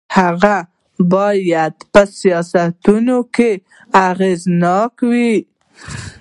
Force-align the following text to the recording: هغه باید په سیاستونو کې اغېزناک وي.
هغه 0.17 0.55
باید 1.13 1.73
په 1.93 2.01
سیاستونو 2.19 3.17
کې 3.35 3.51
اغېزناک 4.09 4.95
وي. 5.09 5.33